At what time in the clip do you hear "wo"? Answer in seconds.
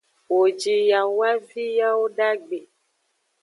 0.33-0.43